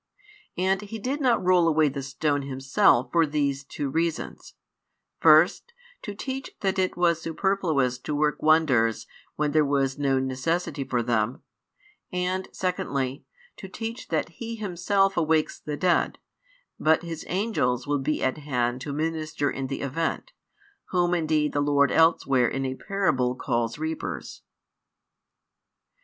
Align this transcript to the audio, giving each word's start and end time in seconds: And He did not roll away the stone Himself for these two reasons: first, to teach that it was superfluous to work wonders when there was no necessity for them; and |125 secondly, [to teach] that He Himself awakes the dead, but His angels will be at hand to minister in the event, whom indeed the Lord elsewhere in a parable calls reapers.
And 0.57 0.81
He 0.81 0.97
did 0.97 1.21
not 1.21 1.45
roll 1.45 1.67
away 1.67 1.87
the 1.87 2.01
stone 2.01 2.41
Himself 2.41 3.11
for 3.11 3.27
these 3.27 3.63
two 3.63 3.87
reasons: 3.87 4.55
first, 5.19 5.73
to 6.01 6.15
teach 6.15 6.55
that 6.61 6.79
it 6.79 6.97
was 6.97 7.21
superfluous 7.21 7.99
to 7.99 8.15
work 8.15 8.41
wonders 8.41 9.05
when 9.35 9.51
there 9.51 9.63
was 9.63 9.99
no 9.99 10.17
necessity 10.17 10.83
for 10.83 11.03
them; 11.03 11.43
and 12.11 12.45
|125 12.47 12.55
secondly, 12.55 13.25
[to 13.57 13.67
teach] 13.69 14.07
that 14.07 14.29
He 14.29 14.55
Himself 14.55 15.17
awakes 15.17 15.59
the 15.59 15.77
dead, 15.77 16.17
but 16.79 17.03
His 17.03 17.23
angels 17.27 17.85
will 17.85 17.99
be 17.99 18.23
at 18.23 18.39
hand 18.39 18.81
to 18.81 18.93
minister 18.93 19.51
in 19.51 19.67
the 19.67 19.81
event, 19.81 20.31
whom 20.85 21.13
indeed 21.13 21.53
the 21.53 21.61
Lord 21.61 21.91
elsewhere 21.91 22.47
in 22.47 22.65
a 22.65 22.73
parable 22.73 23.35
calls 23.35 23.77
reapers. 23.77 24.41